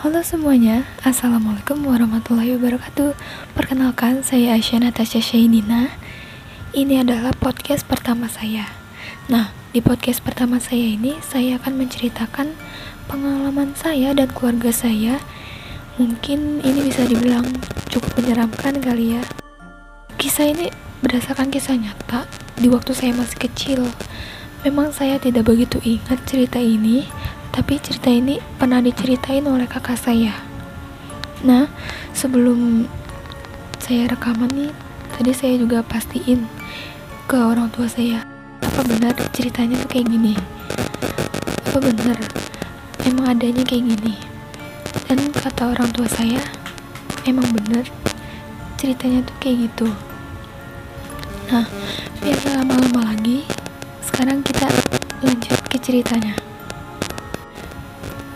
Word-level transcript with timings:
Halo 0.00 0.24
semuanya, 0.24 0.88
Assalamualaikum 1.04 1.84
warahmatullahi 1.84 2.56
wabarakatuh. 2.56 3.12
Perkenalkan, 3.52 4.24
saya 4.24 4.56
Aisyah 4.56 4.88
Natasha 4.88 5.20
Syaidina 5.20 5.92
Ini 6.72 7.04
adalah 7.04 7.36
podcast 7.36 7.84
pertama 7.84 8.24
saya. 8.24 8.64
Nah, 9.28 9.52
di 9.76 9.84
podcast 9.84 10.24
pertama 10.24 10.56
saya 10.56 10.96
ini 10.96 11.20
Saya 11.20 11.60
akan 11.60 11.84
menceritakan 11.84 12.56
pengalaman 13.12 13.76
saya 13.76 14.16
dan 14.16 14.32
keluarga 14.32 14.72
saya. 14.72 15.20
Mungkin 16.00 16.64
ini 16.64 16.80
bisa 16.80 17.04
dibilang 17.04 17.44
cukup 17.92 18.24
menyeramkan 18.24 18.80
kali 18.80 19.20
ya. 19.20 19.22
Kisah 20.16 20.48
ini 20.48 20.72
berdasarkan 21.04 21.52
kisah 21.52 21.76
nyata 21.76 22.24
Di 22.56 22.72
waktu 22.72 22.96
saya 22.96 23.12
masih 23.12 23.36
kecil. 23.36 23.84
Memang 24.64 24.96
saya 24.96 25.20
tidak 25.20 25.44
begitu 25.44 25.76
ingat 25.84 26.24
cerita 26.24 26.56
ini 26.56 27.04
tapi 27.50 27.82
cerita 27.82 28.10
ini 28.10 28.38
pernah 28.58 28.78
diceritain 28.78 29.42
oleh 29.46 29.66
kakak 29.66 29.98
saya. 29.98 30.34
Nah, 31.42 31.66
sebelum 32.14 32.86
saya 33.82 34.06
rekaman 34.06 34.50
nih, 34.54 34.72
tadi 35.18 35.32
saya 35.34 35.54
juga 35.58 35.82
pastiin 35.82 36.46
ke 37.26 37.36
orang 37.38 37.70
tua 37.74 37.90
saya, 37.90 38.22
apa 38.62 38.80
benar 38.86 39.14
ceritanya 39.34 39.78
tuh 39.82 39.90
kayak 39.90 40.06
gini? 40.10 40.34
Apa 41.70 41.78
benar 41.82 42.18
emang 43.06 43.34
adanya 43.34 43.66
kayak 43.66 43.98
gini? 43.98 44.14
Dan 45.10 45.34
kata 45.34 45.74
orang 45.74 45.90
tua 45.90 46.06
saya, 46.06 46.42
emang 47.26 47.50
benar 47.50 47.86
ceritanya 48.78 49.26
tuh 49.26 49.36
kayak 49.42 49.66
gitu. 49.66 49.88
Nah, 51.50 51.66
biar 52.22 52.38
lama-lama 52.46 53.10
lagi, 53.10 53.42
sekarang 54.06 54.38
kita 54.46 54.70
lanjut 55.24 55.58
ke 55.66 55.76
ceritanya. 55.82 56.49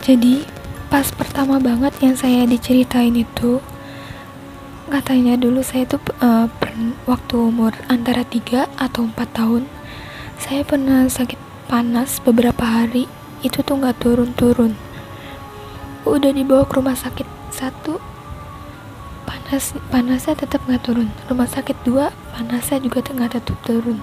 Jadi, 0.05 0.45
pas 0.93 1.09
pertama 1.09 1.57
banget 1.57 1.97
yang 1.97 2.13
saya 2.13 2.45
diceritain 2.45 3.17
itu, 3.17 3.57
katanya 4.85 5.33
dulu 5.33 5.65
saya 5.65 5.89
tuh 5.89 5.97
uh, 6.21 6.45
waktu 7.09 7.33
umur 7.33 7.73
antara 7.89 8.21
3 8.21 8.69
atau 8.77 9.09
4 9.09 9.17
tahun, 9.33 9.65
saya 10.37 10.61
pernah 10.61 11.09
sakit 11.09 11.41
panas 11.65 12.21
beberapa 12.21 12.61
hari, 12.61 13.09
itu 13.41 13.65
tuh 13.65 13.81
nggak 13.81 13.97
turun-turun. 13.97 14.77
Udah 16.05 16.29
dibawa 16.29 16.69
ke 16.69 16.77
rumah 16.77 16.93
sakit 16.93 17.25
satu, 17.49 17.97
panas 19.25 19.73
panasnya 19.89 20.37
tetap 20.37 20.61
nggak 20.69 20.85
turun. 20.85 21.09
Rumah 21.25 21.49
sakit 21.49 21.81
dua, 21.81 22.13
panasnya 22.37 22.77
juga 22.77 23.01
nggak 23.01 23.41
tetap 23.41 23.57
turun. 23.65 23.97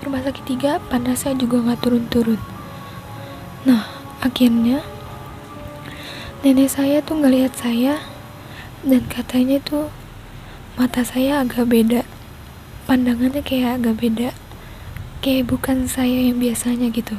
Rumah 0.00 0.32
sakit 0.32 0.44
tiga, 0.48 0.80
panasnya 0.88 1.36
juga 1.36 1.60
nggak 1.60 1.80
turun-turun. 1.84 2.40
Nah, 3.68 3.84
akhirnya 4.24 4.95
nenek 6.46 6.70
saya 6.70 7.02
tuh 7.02 7.18
ngelihat 7.18 7.58
saya 7.58 7.98
dan 8.86 9.02
katanya 9.10 9.58
tuh 9.66 9.90
mata 10.78 11.02
saya 11.02 11.42
agak 11.42 11.66
beda. 11.66 12.06
Pandangannya 12.86 13.42
kayak 13.42 13.82
agak 13.82 13.98
beda. 13.98 14.30
Kayak 15.26 15.50
bukan 15.50 15.90
saya 15.90 16.30
yang 16.30 16.38
biasanya 16.38 16.94
gitu. 16.94 17.18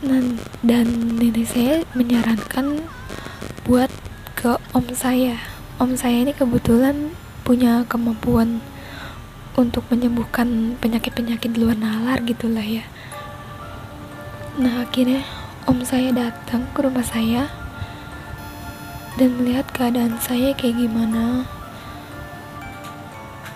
Dan, 0.00 0.40
dan 0.64 0.88
nenek 1.20 1.44
saya 1.44 1.84
menyarankan 1.92 2.88
buat 3.68 3.92
ke 4.32 4.56
om 4.72 4.88
saya. 4.96 5.36
Om 5.76 5.92
saya 5.92 6.24
ini 6.24 6.32
kebetulan 6.32 7.12
punya 7.44 7.84
kemampuan 7.84 8.64
untuk 9.60 9.84
menyembuhkan 9.92 10.80
penyakit-penyakit 10.80 11.60
luar 11.60 11.76
nalar 11.76 12.24
gitulah 12.24 12.64
ya. 12.64 12.88
Nah 14.56 14.88
akhirnya 14.88 15.41
om 15.70 15.82
saya 15.86 16.10
datang 16.10 16.66
ke 16.74 16.82
rumah 16.82 17.06
saya 17.06 17.46
dan 19.20 19.36
melihat 19.38 19.66
keadaan 19.70 20.18
saya 20.18 20.56
kayak 20.56 20.80
gimana. 20.80 21.46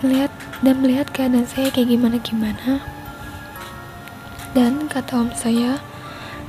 Melihat 0.05 0.33
dan 0.63 0.77
melihat 0.85 1.09
keadaan 1.11 1.49
saya 1.49 1.73
kayak 1.73 1.91
gimana 1.91 2.17
gimana. 2.21 2.85
Dan 4.55 4.89
kata 4.89 5.27
om 5.27 5.31
saya 5.35 5.81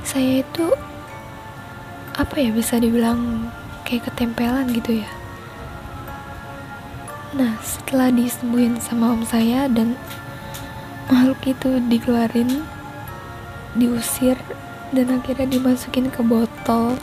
saya 0.06 0.40
itu 0.46 0.72
apa 2.16 2.34
ya 2.40 2.50
bisa 2.50 2.80
dibilang 2.80 3.52
kayak 3.82 4.08
ketempelan 4.12 4.70
gitu 4.72 5.02
ya. 5.02 5.10
Nah 7.36 7.60
setelah 7.60 8.08
disembuhin 8.08 8.80
sama 8.80 9.12
om 9.12 9.22
saya 9.24 9.68
dan 9.68 9.98
makhluk 11.08 11.40
itu 11.44 11.80
dikeluarin 11.88 12.64
diusir 13.76 14.36
dan 14.92 15.06
akhirnya 15.12 15.48
dimasukin 15.48 16.08
ke 16.08 16.20
botol. 16.24 16.96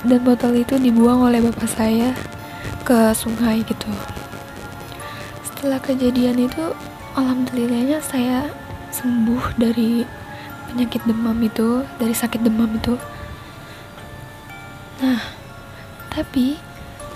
Dan 0.00 0.24
botol 0.24 0.56
itu 0.56 0.80
dibuang 0.80 1.20
oleh 1.28 1.44
bapak 1.44 1.68
saya 1.68 2.16
ke 2.88 3.12
sungai 3.12 3.60
gitu. 3.64 3.92
Setelah 5.44 5.76
kejadian 5.76 6.40
itu 6.40 6.72
alhamdulillahnya 7.12 8.00
saya 8.00 8.48
sembuh 8.90 9.60
dari 9.60 10.08
penyakit 10.70 11.02
demam 11.04 11.36
itu 11.44 11.84
dari 12.00 12.14
sakit 12.16 12.40
demam 12.40 12.70
itu. 12.74 12.96
Nah 15.04 15.20
tapi 16.10 16.56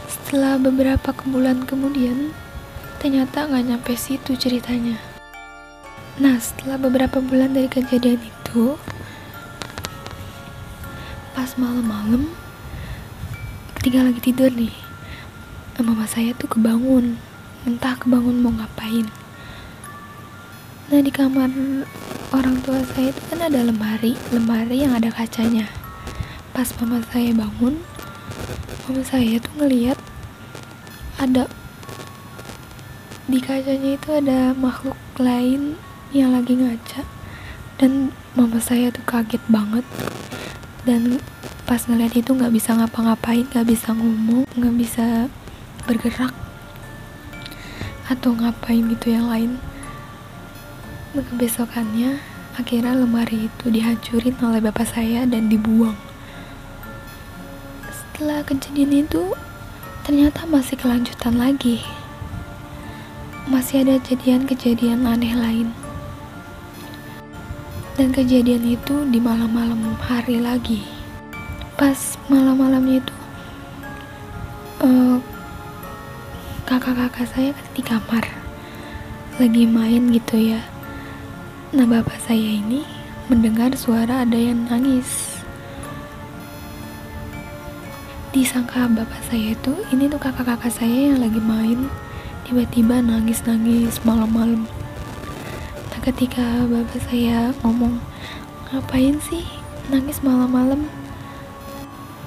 setelah 0.06 0.60
beberapa 0.60 1.10
bulan 1.26 1.64
kemudian 1.64 2.36
ternyata 3.00 3.48
nggak 3.48 3.64
nyampe 3.64 3.92
situ 3.96 4.36
ceritanya. 4.36 5.00
Nah 6.20 6.38
setelah 6.38 6.78
beberapa 6.78 7.18
bulan 7.18 7.56
dari 7.56 7.66
kejadian 7.66 8.22
itu 8.22 8.78
pas 11.44 11.60
malam-malam 11.60 12.32
ketika 13.76 14.00
lagi 14.00 14.16
tidur 14.32 14.48
nih 14.48 14.72
mama 15.76 16.08
saya 16.08 16.32
tuh 16.32 16.48
kebangun. 16.48 17.20
Entah 17.68 18.00
kebangun 18.00 18.40
mau 18.40 18.48
ngapain. 18.48 19.04
Nah 20.88 21.04
di 21.04 21.12
kamar 21.12 21.52
orang 22.32 22.64
tua 22.64 22.80
saya 22.96 23.12
itu 23.12 23.20
kan 23.28 23.44
ada 23.44 23.60
lemari 23.60 24.16
lemari 24.32 24.88
yang 24.88 24.96
ada 24.96 25.12
kacanya. 25.12 25.68
Pas 26.56 26.72
mama 26.80 27.04
saya 27.12 27.36
bangun 27.36 27.76
mama 28.88 29.04
saya 29.04 29.36
tuh 29.36 29.52
ngeliat 29.60 30.00
ada 31.20 31.44
di 33.28 33.36
kacanya 33.44 34.00
itu 34.00 34.08
ada 34.16 34.56
makhluk 34.56 34.96
lain 35.20 35.76
yang 36.08 36.32
lagi 36.32 36.56
ngaca. 36.56 37.04
Dan 37.76 38.16
mama 38.32 38.56
saya 38.64 38.88
tuh 38.88 39.04
kaget 39.04 39.44
banget 39.52 39.84
dan 40.84 41.16
pas 41.64 41.80
ngeliat 41.88 42.12
itu 42.12 42.36
nggak 42.36 42.52
bisa 42.52 42.76
ngapa-ngapain 42.76 43.48
nggak 43.48 43.64
bisa 43.64 43.96
ngomong 43.96 44.44
nggak 44.52 44.76
bisa 44.76 45.32
bergerak 45.88 46.32
atau 48.04 48.36
ngapain 48.36 48.84
gitu 48.92 49.16
yang 49.16 49.32
lain. 49.32 49.56
Kebesokannya 51.16 52.20
akhirnya 52.52 52.92
lemari 52.92 53.48
itu 53.48 53.72
dihancurin 53.72 54.36
oleh 54.44 54.60
bapak 54.60 54.84
saya 54.84 55.24
dan 55.24 55.48
dibuang. 55.48 55.96
Setelah 57.88 58.44
kejadian 58.44 59.08
itu 59.08 59.32
ternyata 60.04 60.44
masih 60.44 60.76
kelanjutan 60.76 61.40
lagi. 61.40 61.80
Masih 63.48 63.88
ada 63.88 63.96
kejadian-kejadian 64.04 65.08
aneh 65.08 65.32
lain 65.32 65.83
dan 67.94 68.10
kejadian 68.10 68.66
itu 68.66 69.06
di 69.06 69.22
malam-malam 69.22 69.94
hari 70.02 70.42
lagi. 70.42 70.82
Pas 71.78 72.18
malam-malamnya 72.26 72.98
itu 72.98 73.14
uh, 74.82 75.18
kakak-kakak 76.66 77.26
saya 77.30 77.50
kan 77.54 77.66
di 77.74 77.82
kamar. 77.82 78.24
Lagi 79.38 79.64
main 79.66 80.10
gitu 80.10 80.34
ya. 80.38 80.62
Nah 81.74 81.86
bapak 81.86 82.18
saya 82.22 82.58
ini 82.58 82.86
mendengar 83.30 83.74
suara 83.78 84.26
ada 84.26 84.38
yang 84.38 84.66
nangis. 84.66 85.38
Disangka 88.34 88.90
bapak 88.90 89.22
saya 89.30 89.54
itu 89.54 89.74
ini 89.94 90.10
tuh 90.10 90.18
kakak-kakak 90.18 90.70
saya 90.70 91.14
yang 91.14 91.22
lagi 91.22 91.38
main. 91.38 91.86
Tiba-tiba 92.42 92.98
nangis-nangis 93.00 94.02
malam-malam 94.02 94.66
ketika 96.04 96.44
bapak 96.68 97.00
saya 97.08 97.56
ngomong 97.64 97.96
ngapain 98.68 99.16
sih 99.24 99.40
nangis 99.88 100.20
malam-malam? 100.20 100.84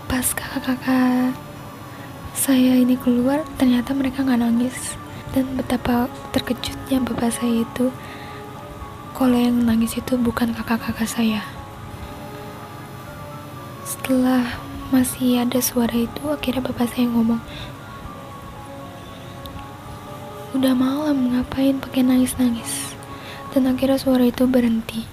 Pas 0.10 0.26
kakak-kakak 0.34 1.38
saya 2.34 2.74
ini 2.74 2.98
keluar 2.98 3.46
ternyata 3.62 3.94
mereka 3.94 4.26
nggak 4.26 4.42
nangis. 4.42 4.98
Dan 5.30 5.54
betapa 5.54 6.10
terkejutnya 6.34 7.06
bapak 7.06 7.30
saya 7.30 7.62
itu 7.62 7.94
kalau 9.14 9.38
yang 9.38 9.62
nangis 9.62 9.94
itu 9.94 10.18
bukan 10.18 10.58
kakak-kakak 10.58 11.06
saya. 11.06 11.46
Setelah 13.86 14.58
masih 14.90 15.46
ada 15.46 15.62
suara 15.62 15.94
itu 15.94 16.34
akhirnya 16.34 16.66
bapak 16.66 16.90
saya 16.90 17.06
ngomong 17.14 17.46
udah 20.58 20.74
malam 20.74 21.36
ngapain 21.36 21.78
pakai 21.78 22.02
nangis-nangis 22.02 22.87
dan 23.58 23.74
akhirnya 23.74 23.98
suara 23.98 24.22
itu 24.22 24.46
berhenti. 24.46 25.10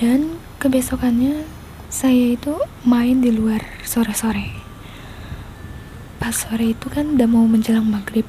Dan 0.00 0.40
kebesokannya 0.56 1.44
saya 1.92 2.32
itu 2.32 2.56
main 2.80 3.20
di 3.20 3.28
luar 3.28 3.60
sore-sore. 3.84 4.56
Pas 6.16 6.32
sore 6.32 6.72
itu 6.72 6.88
kan 6.88 7.12
udah 7.12 7.28
mau 7.28 7.44
menjelang 7.44 7.84
maghrib. 7.84 8.24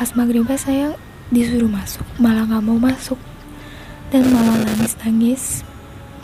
Pas 0.00 0.08
maghribnya 0.16 0.56
saya 0.56 0.96
disuruh 1.28 1.68
masuk 1.68 2.08
malah 2.16 2.48
nggak 2.48 2.64
mau 2.64 2.80
masuk. 2.80 3.20
Dan 4.08 4.32
malah 4.32 4.56
nangis-nangis 4.64 5.68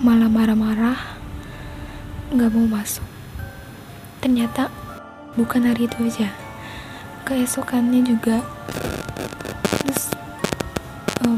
malah 0.00 0.32
marah-marah 0.32 1.20
nggak 2.32 2.48
mau 2.48 2.64
masuk. 2.80 3.04
Ternyata 4.24 4.72
bukan 5.36 5.68
hari 5.68 5.84
itu 5.84 6.00
aja. 6.00 6.32
Keesokannya 7.28 8.08
juga 8.08 8.40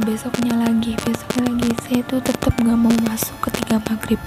besoknya 0.03 0.59
lagi 0.59 0.99
besoknya 1.07 1.47
lagi. 1.47 1.71
Saya 1.87 2.01
tuh 2.11 2.21
tetap 2.21 2.53
nggak 2.59 2.79
mau 2.79 2.95
masuk 3.07 3.39
ketika 3.49 3.79
maghrib. 3.87 4.19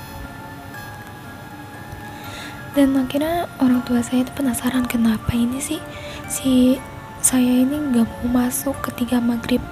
Dan 2.75 2.95
akhirnya 2.95 3.47
orang 3.59 3.83
tua 3.87 4.03
saya 4.03 4.23
itu 4.27 4.31
penasaran 4.35 4.83
kenapa 4.87 5.31
ini 5.31 5.59
sih 5.63 5.79
si 6.27 6.79
saya 7.23 7.63
ini 7.63 7.75
nggak 7.91 8.07
mau 8.07 8.43
masuk 8.43 8.75
ketika 8.91 9.19
maghrib? 9.19 9.63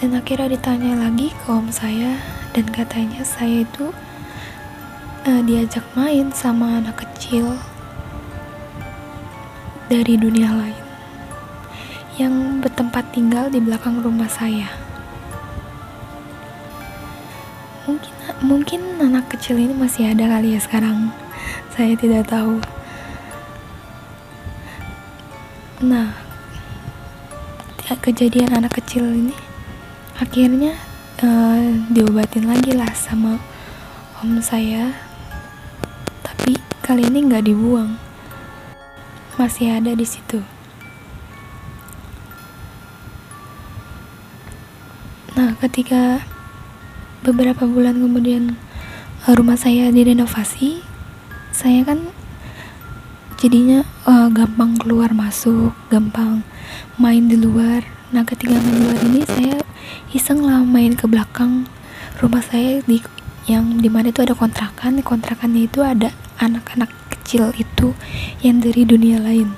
Dan 0.00 0.18
akhirnya 0.18 0.52
ditanya 0.52 0.98
lagi 0.98 1.30
ke 1.30 1.46
om 1.46 1.70
saya 1.70 2.18
dan 2.52 2.66
katanya 2.68 3.22
saya 3.22 3.62
itu 3.62 3.94
uh, 5.24 5.42
diajak 5.46 5.84
main 5.94 6.34
sama 6.34 6.82
anak 6.82 7.06
kecil 7.06 7.54
dari 9.86 10.18
dunia 10.18 10.50
lain 10.50 10.81
yang 12.20 12.60
bertempat 12.60 13.08
tinggal 13.16 13.48
di 13.48 13.56
belakang 13.56 14.04
rumah 14.04 14.28
saya. 14.28 14.68
Mungkin 17.88 18.12
mungkin 18.44 18.80
anak 19.00 19.32
kecil 19.32 19.56
ini 19.56 19.72
masih 19.72 20.12
ada 20.12 20.28
kali 20.28 20.52
ya 20.52 20.60
sekarang. 20.60 21.08
Saya 21.72 21.96
tidak 21.96 22.28
tahu. 22.28 22.60
Nah 25.82 26.14
kejadian 28.02 28.50
anak 28.56 28.82
kecil 28.82 29.04
ini 29.04 29.36
akhirnya 30.16 30.74
uh, 31.22 31.60
diobatin 31.92 32.50
lagi 32.50 32.76
lah 32.76 32.92
sama 32.92 33.40
om 34.20 34.36
saya. 34.44 34.92
Tapi 36.20 36.60
kali 36.84 37.08
ini 37.08 37.24
nggak 37.24 37.48
dibuang. 37.48 37.96
Masih 39.40 39.80
ada 39.80 39.96
di 39.96 40.04
situ 40.04 40.51
ketika 45.62 46.26
beberapa 47.22 47.70
bulan 47.70 48.02
kemudian 48.02 48.58
uh, 49.22 49.34
rumah 49.38 49.54
saya 49.54 49.94
direnovasi 49.94 50.82
saya 51.54 51.86
kan 51.86 52.10
jadinya 53.38 53.86
uh, 54.02 54.26
gampang 54.34 54.74
keluar 54.74 55.14
masuk 55.14 55.70
gampang 55.86 56.42
main 56.98 57.30
di 57.30 57.38
luar. 57.38 57.86
Nah 58.10 58.26
ketika 58.26 58.58
main 58.58 58.74
di 58.74 58.82
luar 58.82 58.98
ini 59.06 59.20
saya 59.22 59.62
iseng 60.10 60.42
lah 60.42 60.66
main 60.66 60.98
ke 60.98 61.06
belakang 61.06 61.70
rumah 62.18 62.42
saya 62.42 62.82
di 62.82 62.98
yang 63.46 63.78
di 63.78 63.86
mana 63.86 64.10
itu 64.10 64.26
ada 64.26 64.34
kontrakan. 64.34 64.98
Kontrakannya 64.98 65.70
itu 65.70 65.86
ada 65.86 66.10
anak-anak 66.42 66.90
kecil 67.06 67.54
itu 67.54 67.94
yang 68.42 68.58
dari 68.58 68.82
dunia 68.82 69.22
lain. 69.22 69.54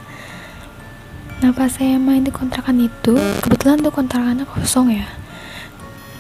Nah 1.40 1.52
pas 1.56 1.72
saya 1.72 1.96
main 1.96 2.24
di 2.24 2.32
kontrakan 2.32 2.76
itu 2.84 3.16
kebetulan 3.40 3.80
tuh 3.80 3.92
kontrakannya 3.92 4.44
kosong 4.44 4.92
ya 4.92 5.23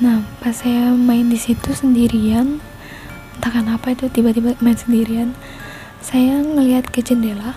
Nah, 0.02 0.26
pas 0.42 0.50
saya 0.50 0.90
main 0.90 1.30
di 1.30 1.38
situ 1.38 1.70
sendirian, 1.70 2.58
entah 3.38 3.52
kenapa 3.54 3.94
itu 3.94 4.10
tiba-tiba 4.10 4.58
main 4.58 4.74
sendirian, 4.74 5.38
saya 6.02 6.42
ngelihat 6.42 6.90
ke 6.90 6.98
jendela. 6.98 7.54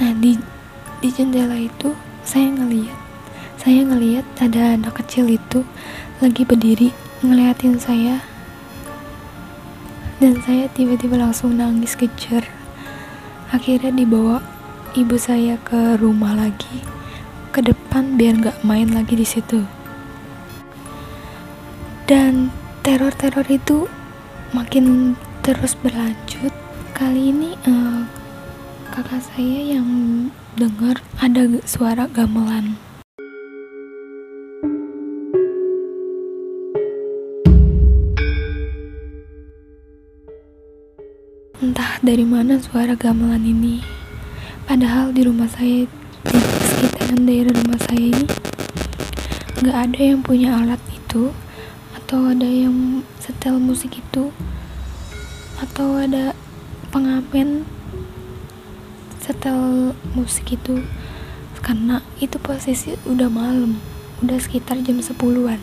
Nah, 0.00 0.16
di 0.16 0.40
di 1.04 1.12
jendela 1.12 1.60
itu 1.60 1.92
saya 2.24 2.48
ngelihat, 2.56 2.96
saya 3.60 3.84
ngelihat 3.84 4.24
ada 4.40 4.80
anak 4.80 4.96
kecil 5.04 5.28
itu 5.28 5.60
lagi 6.24 6.48
berdiri 6.48 6.88
ngeliatin 7.20 7.76
saya. 7.76 8.24
Dan 10.24 10.40
saya 10.40 10.72
tiba-tiba 10.72 11.20
langsung 11.20 11.52
nangis 11.60 12.00
kejar. 12.00 12.48
Akhirnya 13.52 13.92
dibawa 13.92 14.40
ibu 14.96 15.20
saya 15.20 15.60
ke 15.60 16.00
rumah 16.00 16.32
lagi, 16.32 16.80
ke 17.52 17.60
depan 17.60 18.16
biar 18.16 18.40
nggak 18.40 18.64
main 18.64 18.88
lagi 18.88 19.20
di 19.20 19.28
situ 19.28 19.79
dan 22.10 22.50
teror-teror 22.82 23.46
itu 23.46 23.86
makin 24.50 25.14
terus 25.46 25.78
berlanjut. 25.78 26.50
Kali 26.90 27.30
ini 27.30 27.54
uh, 27.70 28.02
kakak 28.90 29.22
saya 29.30 29.78
yang 29.78 29.86
dengar 30.58 30.98
ada 31.22 31.46
suara 31.62 32.10
gamelan. 32.10 32.74
Entah 41.62 42.02
dari 42.02 42.26
mana 42.26 42.58
suara 42.58 42.98
gamelan 42.98 43.46
ini. 43.46 43.86
Padahal 44.66 45.14
di 45.14 45.22
rumah 45.22 45.46
saya 45.46 45.86
di 46.26 46.38
sekitaran 46.58 47.22
daerah 47.22 47.54
rumah 47.54 47.78
saya 47.86 48.02
ini 48.02 48.26
nggak 49.62 49.76
ada 49.78 50.00
yang 50.02 50.20
punya 50.26 50.58
alat 50.58 50.82
itu 50.90 51.30
atau 52.10 52.26
ada 52.26 52.42
yang 52.42 53.06
setel 53.22 53.62
musik 53.62 54.02
itu? 54.02 54.34
Atau 55.62 55.94
ada 55.94 56.34
pengamen 56.90 57.62
setel 59.22 59.94
musik 60.18 60.58
itu? 60.58 60.82
Karena 61.62 62.02
itu 62.18 62.34
posisi 62.42 62.98
udah 63.06 63.30
malam 63.30 63.78
udah 64.26 64.42
sekitar 64.42 64.82
jam 64.82 64.98
10-an 64.98 65.62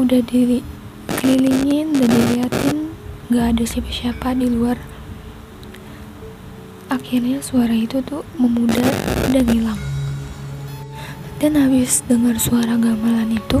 udah 0.00 0.20
kelilingin 1.20 1.92
dan 1.92 2.08
diliatin 2.08 2.96
gak 3.28 3.52
ada 3.52 3.64
siapa-siapa 3.68 4.32
di 4.32 4.48
luar. 4.48 4.80
Akhirnya 6.88 7.44
suara 7.44 7.76
itu 7.76 8.00
tuh 8.00 8.24
memudar 8.40 8.96
dan 9.28 9.44
hilang. 9.44 9.80
Dan 11.36 11.60
habis 11.60 12.00
dengar 12.08 12.40
suara 12.40 12.80
gamelan 12.80 13.36
itu 13.36 13.60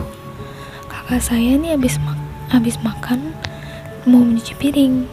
kakak 1.06 1.22
saya 1.22 1.54
nih 1.54 1.78
habis 1.78 2.02
mak 2.02 2.18
habis 2.50 2.82
makan 2.82 3.30
mau 4.10 4.26
nyuci 4.26 4.58
piring. 4.58 5.06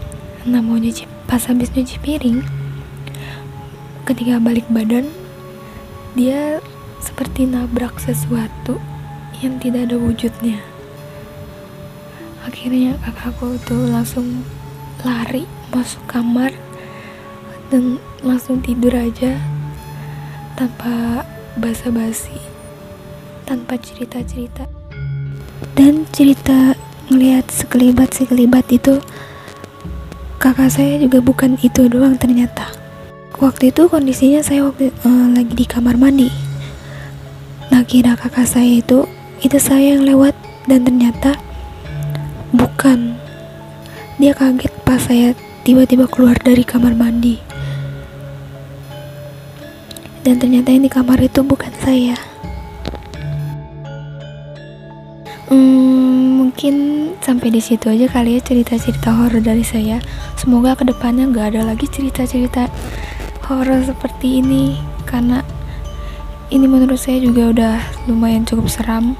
Nah 0.50 0.58
mau 0.58 0.74
nyuci 0.82 1.06
pas 1.30 1.46
habis 1.46 1.70
nyuci 1.70 2.02
piring 2.02 2.42
ketika 4.02 4.42
balik 4.42 4.66
badan 4.74 5.06
dia 6.18 6.58
seperti 6.98 7.46
nabrak 7.46 7.94
sesuatu 8.02 8.82
yang 9.46 9.62
tidak 9.62 9.86
ada 9.86 10.02
wujudnya. 10.02 10.66
Akhirnya 12.42 12.98
kakakku 13.06 13.62
tuh 13.62 13.86
langsung 13.86 14.42
lari 15.06 15.46
masuk 15.70 16.02
kamar 16.10 16.58
dan 17.70 18.02
langsung 18.26 18.66
tidur 18.66 18.98
aja 18.98 19.38
tanpa 20.58 21.22
basa-basi 21.54 22.42
tanpa 23.46 23.78
cerita-cerita 23.78 24.83
dan 25.76 26.04
cerita 26.12 26.76
ngelihat 27.08 27.48
sekelibat-sekelibat 27.48 28.68
itu 28.72 29.00
kakak 30.40 30.72
saya 30.72 31.00
juga 31.00 31.24
bukan 31.24 31.56
itu 31.64 31.88
doang 31.88 32.20
ternyata. 32.20 32.68
Waktu 33.40 33.72
itu 33.72 33.88
kondisinya 33.88 34.44
saya 34.44 34.68
waktu 34.68 34.92
uh, 35.04 35.28
lagi 35.32 35.56
di 35.56 35.66
kamar 35.68 35.96
mandi. 35.96 36.28
Nah 37.72 37.84
kira 37.88 38.20
kakak 38.20 38.48
saya 38.48 38.84
itu 38.84 39.08
itu 39.40 39.58
saya 39.60 39.96
yang 39.96 40.04
lewat 40.04 40.36
dan 40.68 40.84
ternyata 40.84 41.36
bukan. 42.52 43.16
Dia 44.20 44.32
kaget 44.36 44.74
pas 44.88 45.02
saya 45.04 45.36
tiba-tiba 45.68 46.08
keluar 46.08 46.36
dari 46.40 46.64
kamar 46.64 46.96
mandi. 46.96 47.40
Dan 50.24 50.40
ternyata 50.40 50.72
yang 50.72 50.88
di 50.88 50.92
kamar 50.92 51.20
itu 51.20 51.44
bukan 51.44 51.72
saya 51.84 52.33
Hmm, 55.54 56.42
mungkin 56.42 56.76
sampai 57.22 57.54
di 57.54 57.62
situ 57.62 57.86
aja 57.86 58.10
kali 58.10 58.36
ya 58.36 58.42
cerita-cerita 58.42 59.14
horor 59.14 59.38
dari 59.38 59.62
saya. 59.62 60.02
Semoga 60.34 60.74
ke 60.74 60.82
depannya 60.82 61.30
nggak 61.30 61.54
ada 61.54 61.62
lagi 61.70 61.86
cerita-cerita 61.86 62.74
horor 63.46 63.86
seperti 63.86 64.42
ini 64.42 64.82
karena 65.06 65.46
ini 66.50 66.66
menurut 66.66 66.98
saya 66.98 67.22
juga 67.22 67.54
udah 67.54 67.76
lumayan 68.10 68.50
cukup 68.50 68.66
seram. 68.66 69.14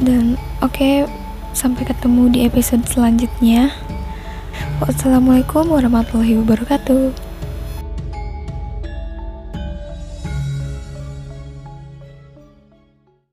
Dan 0.00 0.40
oke, 0.64 0.72
okay, 0.72 1.04
sampai 1.52 1.84
ketemu 1.84 2.32
di 2.32 2.38
episode 2.48 2.88
selanjutnya. 2.88 3.76
Wassalamualaikum 4.80 5.68
warahmatullahi 5.68 6.40
wabarakatuh. 6.40 7.29